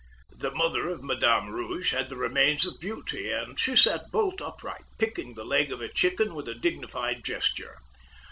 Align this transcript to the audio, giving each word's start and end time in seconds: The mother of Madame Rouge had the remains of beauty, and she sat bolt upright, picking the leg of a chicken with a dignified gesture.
The 0.33 0.49
mother 0.49 0.87
of 0.87 1.03
Madame 1.03 1.51
Rouge 1.51 1.93
had 1.93 2.09
the 2.09 2.15
remains 2.15 2.65
of 2.65 2.79
beauty, 2.79 3.29
and 3.31 3.59
she 3.59 3.75
sat 3.75 4.09
bolt 4.11 4.41
upright, 4.41 4.85
picking 4.97 5.35
the 5.35 5.45
leg 5.45 5.71
of 5.71 5.79
a 5.79 5.93
chicken 5.93 6.33
with 6.33 6.47
a 6.47 6.55
dignified 6.55 7.23
gesture. 7.23 7.77